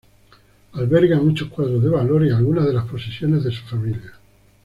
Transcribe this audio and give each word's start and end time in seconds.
Alberga 0.73 1.19
muchos 1.19 1.49
cuadros 1.49 1.83
de 1.83 1.89
valor 1.89 2.25
y 2.25 2.31
algunas 2.31 2.65
de 2.65 2.73
las 2.73 2.87
posesiones 2.87 3.43
de 3.43 3.51
su 3.51 3.61
familia. 3.65 4.13